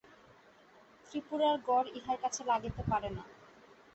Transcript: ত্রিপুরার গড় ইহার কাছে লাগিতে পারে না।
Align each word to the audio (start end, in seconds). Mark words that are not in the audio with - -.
ত্রিপুরার 1.05 1.55
গড় 1.67 1.87
ইহার 1.97 2.17
কাছে 2.23 2.41
লাগিতে 2.45 2.81
পারে 2.91 3.09
না। 3.09 3.23